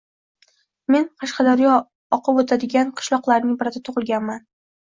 Men 0.95 1.05
Qashqadaryo 1.23 1.75
oqib 2.19 2.41
o’tadigan 2.45 2.91
qishloqlarning 3.03 3.55
birida 3.63 3.83
tug’ilganman. 3.91 4.43